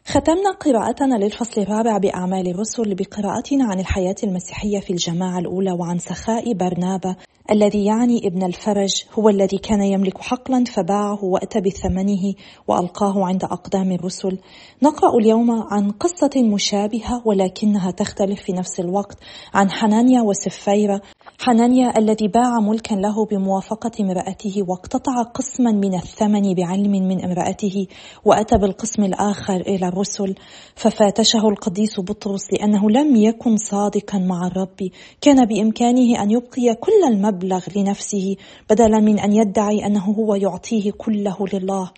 ختمنا 0.05 0.51
قراءتنا 0.51 1.15
للفصل 1.15 1.61
الرابع 1.61 1.97
بأعمال 1.97 2.47
الرسل 2.47 2.95
بقراءتنا 2.95 3.65
عن 3.65 3.79
الحياة 3.79 4.15
المسيحية 4.23 4.79
في 4.79 4.89
الجماعة 4.89 5.39
الأولى 5.39 5.71
وعن 5.71 5.97
سخاء 5.97 6.53
برنابا. 6.53 7.15
الذي 7.51 7.85
يعني 7.85 8.27
ابن 8.27 8.43
الفرج 8.43 9.03
هو 9.19 9.29
الذي 9.29 9.57
كان 9.57 9.81
يملك 9.81 10.17
حقلا 10.17 10.63
فباعه 10.63 11.25
وأتى 11.25 11.61
بثمنه 11.61 12.33
وألقاه 12.67 13.25
عند 13.25 13.43
أقدام 13.43 13.91
الرسل. 13.91 14.37
نقرأ 14.83 15.17
اليوم 15.17 15.51
عن 15.51 15.91
قصة 15.91 16.43
مشابهة 16.43 17.21
ولكنها 17.25 17.91
تختلف 17.91 18.41
في 18.41 18.53
نفس 18.53 18.79
الوقت 18.79 19.17
عن 19.53 19.71
حنانيا 19.71 20.21
وسفيرة. 20.21 21.01
حنانيا 21.39 21.97
الذي 21.97 22.27
باع 22.27 22.59
ملكا 22.59 22.95
له 22.95 23.25
بموافقة 23.25 23.91
امرأته 24.01 24.63
واقتطع 24.69 25.21
قسما 25.21 25.71
من 25.71 25.95
الثمن 25.95 26.53
بعلم 26.53 26.91
من 26.91 27.25
امرأته 27.25 27.87
وأتى 28.25 28.57
بالقسم 28.57 29.03
الآخر 29.03 29.55
إلى 29.55 29.87
الرسل. 29.87 30.35
ففاتشه 30.75 31.49
القديس 31.49 31.99
بطرس 31.99 32.53
لأنه 32.53 32.89
لم 32.89 33.15
يكن 33.15 33.57
صادقا 33.57 34.17
مع 34.17 34.47
الرب. 34.47 34.89
كان 35.21 35.45
بإمكانه 35.45 36.23
أن 36.23 36.31
يبقي 36.31 36.75
كل 36.75 37.13
المبلغ 37.13 37.34
لنفسه 37.75 38.35
بدلا 38.69 38.99
من 38.99 39.19
أن 39.19 39.31
يدعي 39.31 39.85
أنه 39.85 40.03
هو 40.03 40.35
يعطيه 40.35 40.91
كله 40.91 41.37
لله. 41.53 41.91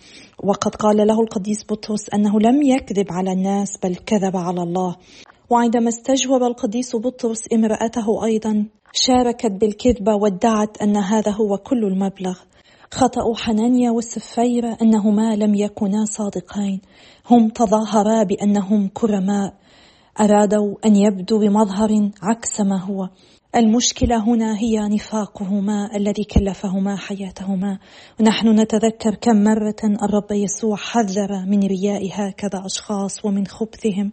وقد 0.44 0.74
قال 0.74 0.96
له 1.06 1.20
القديس 1.20 1.64
بطرس 1.70 2.08
أنه 2.14 2.40
لم 2.40 2.62
يكذب 2.62 3.06
على 3.10 3.32
الناس 3.32 3.78
بل 3.82 3.94
كذب 3.96 4.36
على 4.36 4.62
الله. 4.62 4.96
وعندما 5.50 5.88
استجوب 5.88 6.42
القديس 6.42 6.96
بطرس 6.96 7.38
امرأته 7.52 8.24
أيضا 8.24 8.66
شاركت 8.92 9.52
بالكذبة 9.60 10.14
وادعت 10.14 10.82
أن 10.82 10.96
هذا 10.96 11.30
هو 11.30 11.56
كل 11.56 11.84
المبلغ. 11.84 12.38
خطأ 12.90 13.34
حنانيا 13.34 13.90
والسفيرة 13.90 14.76
أنهما 14.82 15.36
لم 15.36 15.54
يكونا 15.54 16.04
صادقين. 16.04 16.80
هم 17.30 17.48
تظاهرا 17.48 18.22
بأنهم 18.22 18.88
كرماء. 18.94 19.54
أرادوا 20.20 20.74
أن 20.86 20.96
يبدوا 20.96 21.38
بمظهر 21.38 22.10
عكس 22.22 22.60
ما 22.60 22.80
هو. 22.80 23.08
المشكلة 23.56 24.24
هنا 24.24 24.58
هي 24.58 24.78
نفاقهما 24.78 25.96
الذي 25.96 26.24
كلفهما 26.24 26.96
حياتهما. 26.96 27.78
ونحن 28.20 28.48
نتذكر 28.48 29.14
كم 29.14 29.44
مرة 29.44 29.76
الرب 30.02 30.32
يسوع 30.32 30.76
حذر 30.76 31.46
من 31.46 31.60
رياء 31.62 32.08
هكذا 32.12 32.66
أشخاص 32.66 33.24
ومن 33.24 33.46
خبثهم. 33.46 34.12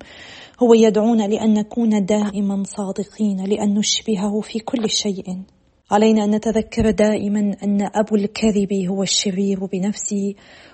هو 0.63 0.73
يدعونا 0.73 1.23
لأن 1.23 1.53
نكون 1.53 2.05
دائما 2.05 2.63
صادقين 2.63 3.45
لأن 3.45 3.73
نشبهه 3.73 4.41
في 4.41 4.59
كل 4.59 4.89
شيء. 4.89 5.43
علينا 5.91 6.23
أن 6.23 6.35
نتذكر 6.35 6.91
دائما 6.91 7.39
أن 7.63 7.89
أبو 7.95 8.15
الكذب 8.15 8.73
هو 8.89 9.03
الشرير 9.03 9.65
بنفسه. 9.65 10.33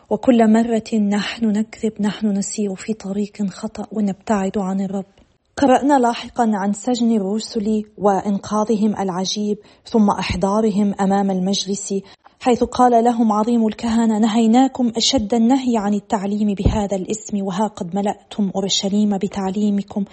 وكل 0.10 0.54
مرة 0.54 1.00
نحن 1.00 1.46
نكذب 1.46 2.02
نحن 2.02 2.28
نسير 2.28 2.76
في 2.76 2.94
طريق 2.94 3.46
خطأ 3.50 3.88
ونبتعد 3.92 4.58
عن 4.58 4.82
الرب. 4.82 5.21
قرأنا 5.58 6.00
لاحقا 6.00 6.52
عن 6.54 6.74
سجن 6.74 7.16
الرسل 7.16 7.84
وإنقاذهم 7.98 8.96
العجيب 9.00 9.58
ثم 9.86 10.10
إحضارهم 10.10 10.96
أمام 11.02 11.32
المجلس 11.32 11.94
حيث 12.40 12.64
قال 12.64 13.04
لهم 13.04 13.32
عظيم 13.32 13.68
الكهنة 13.68 14.20
نهيناكم 14.20 14.92
أشد 14.98 15.34
النهي 15.34 15.78
عن 15.78 15.94
التعليم 15.94 16.54
بهذا 16.54 16.98
الاسم 16.98 17.44
وها 17.44 17.68
قد 17.68 17.96
ملأتم 17.96 18.52
أورشليم 18.56 19.18
بتعليمكم 19.18 20.06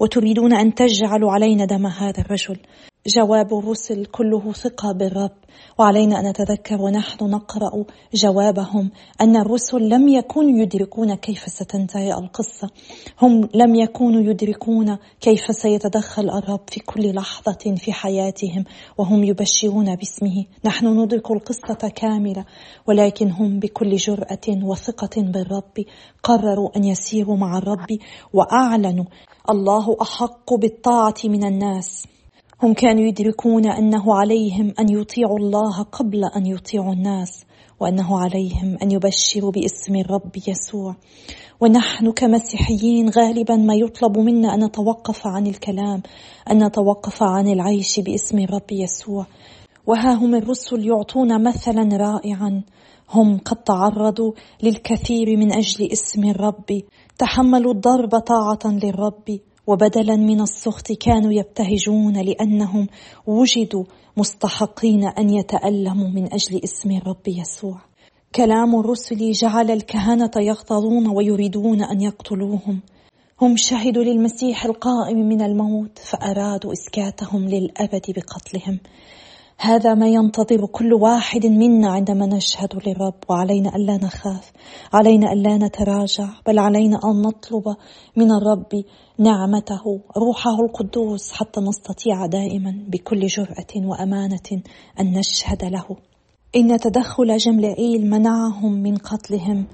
وتريدون 0.00 0.52
أن 0.52 0.74
تجعلوا 0.74 1.32
علينا 1.32 1.64
دم 1.64 1.86
هذا 1.86 2.20
الرجل. 2.20 2.58
جواب 3.06 3.58
الرسل 3.58 4.04
كله 4.04 4.52
ثقة 4.52 4.92
بالرب. 4.92 5.30
وعلينا 5.78 6.20
أن 6.20 6.26
نتذكر 6.26 6.82
ونحن 6.82 7.24
نقرأ 7.24 7.84
جوابهم 8.14 8.90
أن 9.20 9.36
الرسل 9.36 9.88
لم 9.88 10.08
يكونوا 10.08 10.62
يدركون 10.62 11.14
كيف 11.14 11.38
ستنتهي 11.38 12.14
القصة. 12.14 12.70
هم 13.22 13.48
لم 13.54 13.74
يكونوا 13.74 14.20
يدركون 14.20 14.98
كيف 15.20 15.40
سيتدخل 15.50 16.30
الرب 16.30 16.60
في 16.70 16.80
كل 16.80 17.14
لحظة 17.14 17.74
في 17.76 17.92
حياتهم 17.92 18.64
وهم 18.98 19.24
يبشرون 19.24 19.96
باسمه. 19.96 20.44
نحن 20.64 20.86
ندرك 20.86 21.30
القصة 21.30 21.88
كاملة 21.96 22.44
ولكن 22.86 23.30
هم 23.30 23.58
بكل 23.58 23.96
جرأة 23.96 24.64
وثقة 24.64 25.22
بالرب. 25.22 25.84
قرروا 26.22 26.76
أن 26.76 26.84
يسيروا 26.84 27.36
مع 27.36 27.58
الرب 27.58 27.98
وأعلنوا 28.32 29.04
الله 29.50 29.96
أحق 30.02 30.54
بالطاعة 30.54 31.14
من 31.24 31.44
الناس. 31.44 32.06
هم 32.62 32.74
كانوا 32.74 33.02
يدركون 33.02 33.66
أنه 33.66 34.14
عليهم 34.14 34.74
أن 34.80 34.88
يطيعوا 34.88 35.38
الله 35.38 35.82
قبل 35.82 36.24
أن 36.36 36.46
يطيعوا 36.46 36.92
الناس 36.92 37.44
وأنه 37.80 38.18
عليهم 38.18 38.78
أن 38.82 38.90
يبشروا 38.90 39.50
باسم 39.50 39.96
الرب 39.96 40.30
يسوع. 40.48 40.96
ونحن 41.60 42.12
كمسيحيين 42.12 43.08
غالبا 43.08 43.56
ما 43.56 43.74
يطلب 43.74 44.18
منا 44.18 44.54
أن 44.54 44.64
نتوقف 44.64 45.26
عن 45.26 45.46
الكلام 45.46 46.02
أن 46.50 46.64
نتوقف 46.66 47.22
عن 47.22 47.48
العيش 47.48 48.00
باسم 48.00 48.38
الرب 48.38 48.72
يسوع. 48.72 49.26
وها 49.86 50.12
هم 50.12 50.34
الرسل 50.34 50.86
يعطون 50.86 51.42
مثلا 51.42 51.96
رائعا. 51.96 52.62
هم 53.10 53.38
قد 53.38 53.56
تعرضوا 53.56 54.32
للكثير 54.62 55.36
من 55.36 55.52
أجل 55.52 55.88
اسم 55.92 56.24
الرب. 56.24 56.82
تحملوا 57.18 57.72
الضرب 57.72 58.18
طاعة 58.18 58.72
للرب. 58.72 59.38
وبدلا 59.66 60.16
من 60.16 60.40
السخط 60.40 60.92
كانوا 60.92 61.32
يبتهجون 61.32 62.20
لأنهم 62.20 62.86
وجدوا 63.26 63.84
مستحقين 64.16 65.04
أن 65.04 65.30
يتألموا 65.30 66.08
من 66.08 66.32
أجل 66.32 66.60
اسم 66.64 66.90
الرب 66.90 67.28
يسوع. 67.28 67.80
كلام 68.34 68.80
الرسل 68.80 69.32
جعل 69.32 69.70
الكهنة 69.70 70.30
يغتظون 70.36 71.06
ويريدون 71.08 71.82
أن 71.82 72.00
يقتلوهم. 72.00 72.80
هم 73.40 73.56
شهدوا 73.56 74.04
للمسيح 74.04 74.64
القائم 74.64 75.18
من 75.28 75.42
الموت 75.42 75.98
فأرادوا 75.98 76.72
إسكاتهم 76.72 77.48
للأبد 77.48 78.02
بقتلهم. 78.08 78.78
هذا 79.58 79.94
ما 79.94 80.08
ينتظر 80.08 80.66
كل 80.66 80.94
واحد 80.94 81.46
منا 81.46 81.88
عندما 81.88 82.26
نشهد 82.26 82.68
للرب 82.86 83.14
وعلينا 83.28 83.76
ألا 83.76 83.96
نخاف 83.96 84.52
علينا 84.92 85.32
ألا 85.32 85.56
نتراجع 85.56 86.28
بل 86.46 86.58
علينا 86.58 87.00
أن 87.04 87.22
نطلب 87.22 87.76
من 88.16 88.30
الرب 88.32 88.84
نعمته 89.18 90.00
روحه 90.16 90.60
القدوس 90.60 91.32
حتى 91.32 91.60
نستطيع 91.60 92.26
دائما 92.26 92.84
بكل 92.88 93.26
جرأة 93.26 93.86
وأمانة 93.86 94.62
أن 95.00 95.12
نشهد 95.12 95.64
له. 95.64 95.96
إن 96.56 96.78
تدخل 96.78 97.36
جملائيل 97.36 98.10
منعهم 98.10 98.72
من 98.72 98.96
قتلهم. 98.96 99.66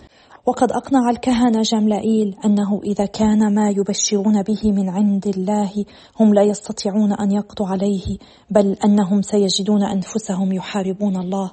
وقد 0.50 0.72
أقنع 0.72 1.10
الكهنة 1.10 1.62
جملائيل 1.62 2.36
أنه 2.44 2.80
إذا 2.84 3.06
كان 3.06 3.54
ما 3.54 3.70
يبشرون 3.70 4.42
به 4.42 4.72
من 4.72 4.88
عند 4.88 5.26
الله 5.26 5.84
هم 6.20 6.34
لا 6.34 6.42
يستطيعون 6.42 7.12
أن 7.12 7.30
يقضوا 7.30 7.66
عليه 7.66 8.18
بل 8.50 8.76
أنهم 8.84 9.22
سيجدون 9.22 9.82
أنفسهم 9.82 10.52
يحاربون 10.52 11.16
الله. 11.16 11.50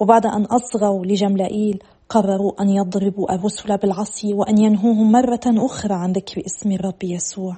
وبعد 0.00 0.26
أن 0.26 0.44
أصغوا 0.44 1.06
لجملائيل 1.06 1.78
قرروا 2.08 2.62
أن 2.62 2.68
يضربوا 2.68 3.34
الرسل 3.34 3.76
بالعصي 3.76 4.34
وأن 4.34 4.58
ينهوهم 4.58 5.12
مرة 5.12 5.40
أخرى 5.46 5.94
عن 5.94 6.12
ذكر 6.12 6.42
اسم 6.46 6.72
الرب 6.72 7.04
يسوع. 7.04 7.56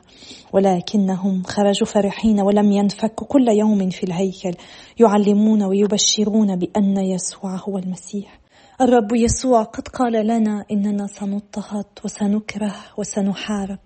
ولكنهم 0.52 1.42
خرجوا 1.42 1.86
فرحين 1.86 2.40
ولم 2.40 2.72
ينفكوا 2.72 3.26
كل 3.26 3.48
يوم 3.48 3.90
في 3.90 4.04
الهيكل 4.04 4.54
يعلمون 5.00 5.62
ويبشرون 5.62 6.56
بأن 6.56 6.96
يسوع 6.96 7.56
هو 7.56 7.78
المسيح. 7.78 8.40
الرب 8.80 9.12
يسوع 9.12 9.62
قد 9.62 9.88
قال 9.88 10.26
لنا 10.26 10.64
إننا 10.70 11.06
سنضطهد 11.06 11.84
وسنكره 12.04 12.74
وسنحارب 12.96 13.78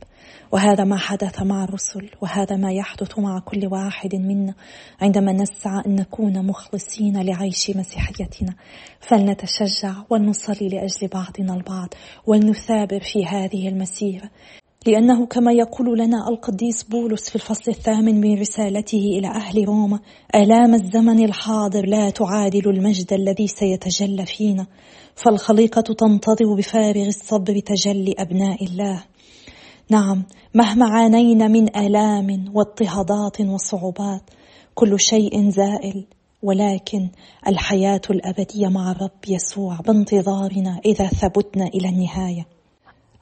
وهذا 0.53 0.85
ما 0.85 0.97
حدث 0.97 1.43
مع 1.43 1.65
الرسل 1.65 2.11
وهذا 2.21 2.57
ما 2.57 2.73
يحدث 2.73 3.19
مع 3.19 3.39
كل 3.39 3.67
واحد 3.67 4.15
منا 4.15 4.55
عندما 5.01 5.33
نسعى 5.33 5.83
أن 5.87 5.97
نكون 5.97 6.47
مخلصين 6.47 7.23
لعيش 7.23 7.71
مسيحيتنا. 7.71 8.55
فلنتشجع 9.01 9.95
ولنصلي 10.11 10.69
لأجل 10.69 11.09
بعضنا 11.09 11.55
البعض 11.55 11.95
ولنثابر 12.27 13.01
في 13.01 13.27
هذه 13.27 13.69
المسيرة. 13.69 14.31
لأنه 14.87 15.27
كما 15.27 15.53
يقول 15.53 15.99
لنا 15.99 16.29
القديس 16.29 16.83
بولس 16.83 17.29
في 17.31 17.37
الفصل 17.37 17.71
الثامن 17.71 18.21
من 18.21 18.41
رسالته 18.41 18.99
إلى 18.99 19.29
أهل 19.29 19.65
روما 19.65 20.01
آلام 20.35 20.75
الزمن 20.75 21.25
الحاضر 21.25 21.87
لا 21.87 22.11
تعادل 22.11 22.69
المجد 22.69 23.13
الذي 23.13 23.47
سيتجلى 23.47 24.27
فينا 24.27 24.67
فالخليقة 25.15 25.81
تنتظر 25.81 26.55
بفارغ 26.59 27.07
الصبر 27.07 27.59
تجلي 27.59 28.15
أبناء 28.19 28.65
الله. 28.65 29.05
نعم 29.91 30.25
مهما 30.55 30.87
عانينا 30.89 31.49
من 31.49 31.77
آلام 31.77 32.45
واضطهادات 32.55 33.41
وصعوبات 33.41 34.31
كل 34.75 35.01
شيء 35.01 35.51
زائل 35.51 36.07
ولكن 36.43 37.11
الحياة 37.49 38.03
الأبدية 38.11 38.69
مع 38.69 38.91
الرب 38.91 39.21
يسوع 39.29 39.77
بانتظارنا 39.87 40.81
إذا 40.87 41.07
ثبتنا 41.07 41.67
إلى 41.67 41.89
النهاية. 41.89 42.54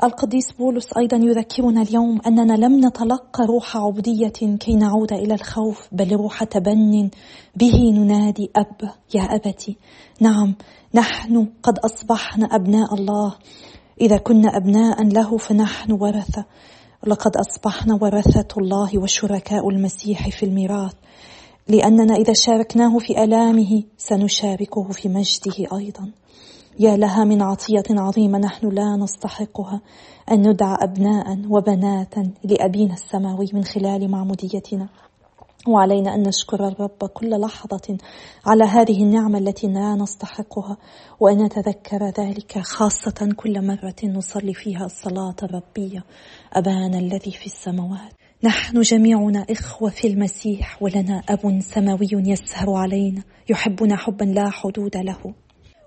القديس 0.04 0.52
بولس 0.52 0.86
أيضا 0.98 1.16
يذكرنا 1.16 1.82
اليوم 1.82 2.20
أننا 2.26 2.52
لم 2.52 2.86
نتلقى 2.86 3.44
روح 3.46 3.76
عبودية 3.76 4.56
كي 4.60 4.74
نعود 4.74 5.12
إلى 5.12 5.34
الخوف 5.34 5.88
بل 5.92 6.16
روح 6.16 6.44
تبن 6.44 7.10
به 7.56 7.90
ننادي 7.90 8.50
أب 8.56 8.90
يا 9.14 9.22
أبتي. 9.22 9.76
نعم 10.20 10.54
نحن 10.94 11.48
قد 11.62 11.78
أصبحنا 11.78 12.46
أبناء 12.46 12.94
الله. 12.94 13.34
إذا 14.00 14.16
كنا 14.16 14.56
أبناء 14.56 15.02
له 15.02 15.36
فنحن 15.36 15.92
ورثة. 15.92 16.44
لقد 17.06 17.36
أصبحنا 17.36 17.98
ورثة 18.02 18.48
الله 18.58 18.98
وشركاء 18.98 19.68
المسيح 19.68 20.28
في 20.28 20.46
الميراث. 20.46 20.94
لأننا 21.68 22.14
إذا 22.14 22.32
شاركناه 22.32 22.98
في 22.98 23.24
آلامه 23.24 23.82
سنشاركه 23.98 24.88
في 24.88 25.08
مجده 25.08 25.78
أيضا. 25.78 26.10
يا 26.80 26.96
لها 26.96 27.24
من 27.24 27.42
عطية 27.42 27.84
عظيمة 27.90 28.38
نحن 28.38 28.68
لا 28.68 28.96
نستحقها 28.96 29.80
أن 30.30 30.48
ندعى 30.48 30.76
أبناء 30.80 31.38
وبنات 31.50 32.14
لأبينا 32.44 32.94
السماوي 32.94 33.46
من 33.52 33.64
خلال 33.64 34.10
معموديتنا. 34.10 34.88
وعلينا 35.68 36.14
أن 36.14 36.22
نشكر 36.22 36.68
الرب 36.68 37.04
كل 37.14 37.40
لحظة 37.40 37.98
على 38.46 38.64
هذه 38.64 39.02
النعمة 39.02 39.38
التي 39.38 39.66
لا 39.66 39.94
نستحقها 39.94 40.76
وأن 41.20 41.42
نتذكر 41.42 42.04
ذلك 42.04 42.58
خاصة 42.58 43.34
كل 43.36 43.66
مرة 43.66 43.96
نصلي 44.04 44.54
فيها 44.54 44.84
الصلاة 44.84 45.36
الربية. 45.42 46.04
أبانا 46.52 46.98
الذي 46.98 47.30
في 47.30 47.46
السماوات. 47.46 48.12
نحن 48.44 48.80
جميعنا 48.80 49.46
إخوة 49.50 49.90
في 49.90 50.06
المسيح 50.06 50.82
ولنا 50.82 51.22
أب 51.28 51.60
سماوي 51.60 52.08
يسهر 52.12 52.74
علينا 52.74 53.22
يحبنا 53.50 53.96
حبا 53.96 54.24
لا 54.24 54.50
حدود 54.50 54.96
له. 54.96 55.34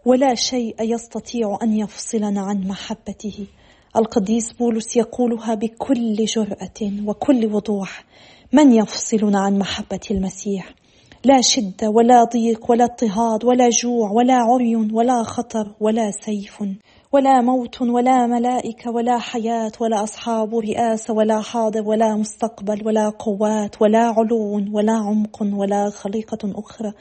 ولا 0.05 0.35
شيء 0.35 0.75
يستطيع 0.81 1.57
أن 1.63 1.77
يفصلنا 1.77 2.41
عن 2.41 2.67
محبته. 2.67 3.47
القديس 3.97 4.53
بولس 4.53 4.97
يقولها 4.97 5.55
بكل 5.55 6.25
جرأة 6.25 6.91
وكل 7.05 7.53
وضوح 7.53 8.05
من 8.53 8.71
يفصلنا 8.71 9.39
عن 9.39 9.59
محبة 9.59 9.99
المسيح؟ 10.11 10.73
لا 11.23 11.41
شدة 11.41 11.89
ولا 11.89 12.23
ضيق 12.23 12.71
ولا 12.71 12.83
اضطهاد 12.83 13.45
ولا 13.45 13.69
جوع 13.69 14.11
ولا 14.11 14.33
عري 14.33 14.75
ولا 14.75 15.23
خطر 15.23 15.75
ولا 15.79 16.11
سيف 16.11 16.63
ولا 17.11 17.41
موت 17.41 17.81
ولا 17.81 18.27
ملائكة 18.27 18.91
ولا 18.91 19.17
حياة 19.17 19.71
ولا 19.79 20.03
أصحاب 20.03 20.55
رئاسة 20.55 21.13
ولا 21.13 21.41
حاضر 21.41 21.81
ولا 21.81 22.15
مستقبل 22.15 22.87
ولا 22.87 23.09
قوات 23.09 23.81
ولا 23.81 23.99
علو 23.99 24.61
ولا 24.73 24.93
عمق 24.93 25.43
ولا 25.53 25.89
خليقة 25.89 26.53
أخرى. 26.55 26.93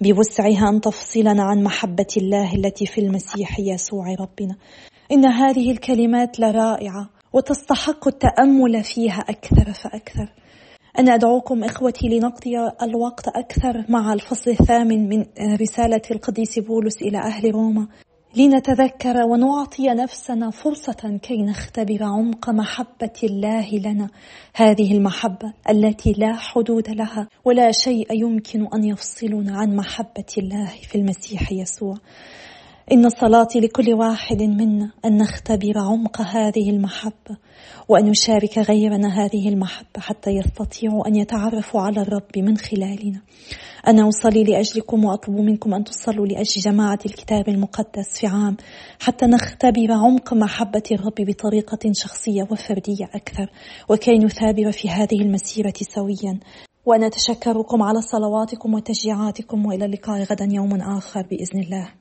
بوسعها 0.00 0.68
أن 0.68 0.80
تفصلنا 0.80 1.42
عن 1.42 1.62
محبة 1.62 2.06
الله 2.16 2.54
التي 2.54 2.86
في 2.86 3.00
المسيح 3.00 3.60
يسوع 3.60 4.14
ربنا. 4.20 4.56
إن 5.12 5.26
هذه 5.26 5.70
الكلمات 5.70 6.40
لرائعة 6.40 7.10
وتستحق 7.32 8.08
التأمل 8.08 8.84
فيها 8.84 9.20
أكثر 9.28 9.72
فأكثر. 9.72 10.32
أنا 10.98 11.14
أدعوكم 11.14 11.64
إخوتي 11.64 12.08
لنقضي 12.08 12.58
الوقت 12.82 13.28
أكثر 13.28 13.84
مع 13.88 14.12
الفصل 14.12 14.50
الثامن 14.50 15.08
من 15.08 15.24
رسالة 15.60 16.02
القديس 16.10 16.58
بولس 16.58 17.02
إلى 17.02 17.18
أهل 17.18 17.54
روما. 17.54 17.88
لنتذكر 18.36 19.22
ونعطي 19.22 19.88
نفسنا 19.88 20.50
فرصة 20.50 21.18
كي 21.22 21.42
نختبر 21.42 21.98
عمق 22.02 22.50
محبة 22.50 23.12
الله 23.24 23.70
لنا. 23.70 24.08
هذه 24.54 24.92
المحبة 24.92 25.52
التي 25.70 26.12
لا 26.12 26.36
حدود 26.36 26.90
لها 26.90 27.28
ولا 27.44 27.72
شيء 27.72 28.06
يمكن 28.12 28.66
أن 28.74 28.84
يفصلنا 28.84 29.58
عن 29.58 29.76
محبة 29.76 30.24
الله 30.38 30.66
في 30.66 30.94
المسيح 30.94 31.52
يسوع. 31.52 31.94
إن 32.92 33.08
صلاتي 33.08 33.60
لكل 33.60 33.94
واحد 33.94 34.42
منا 34.42 34.90
أن 35.04 35.16
نختبر 35.16 35.78
عمق 35.78 36.20
هذه 36.20 36.70
المحبة 36.70 37.36
وأن 37.88 38.06
يشارك 38.06 38.58
غيرنا 38.58 39.24
هذه 39.24 39.48
المحبة 39.48 40.00
حتى 40.00 40.30
يستطيعوا 40.30 41.08
أن 41.08 41.16
يتعرفوا 41.16 41.80
على 41.80 42.00
الرب 42.02 42.38
من 42.38 42.56
خلالنا. 42.56 43.20
أنا 43.88 44.08
أصلي 44.08 44.44
لأجلكم 44.44 45.04
وأطلب 45.04 45.36
منكم 45.36 45.74
أن 45.74 45.84
تصلوا 45.84 46.26
لأجل 46.26 46.60
جماعة 46.60 46.98
الكتاب 47.06 47.48
المقدس 47.48 48.20
في 48.20 48.26
عام 48.26 48.56
حتى 49.00 49.26
نختبر 49.26 49.92
عمق 49.92 50.34
محبة 50.34 50.82
الرب 50.92 51.14
بطريقة 51.18 51.92
شخصية 51.92 52.42
وفردية 52.50 53.04
أكثر 53.14 53.50
وكي 53.88 54.18
نثابر 54.18 54.72
في 54.72 54.88
هذه 54.88 55.22
المسيرة 55.22 55.74
سويا. 55.94 56.38
وأنا 56.86 57.06
أتشكركم 57.06 57.82
على 57.82 58.00
صلواتكم 58.00 58.74
وتشجيعاتكم 58.74 59.66
وإلى 59.66 59.84
اللقاء 59.84 60.22
غدا 60.22 60.48
يوم 60.52 60.74
آخر 60.74 61.22
بإذن 61.22 61.60
الله. 61.60 61.99